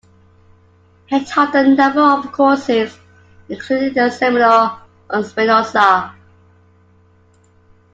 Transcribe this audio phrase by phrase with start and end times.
[1.05, 2.97] He taught a number of courses
[3.49, 6.15] including a seminar on Spinoza.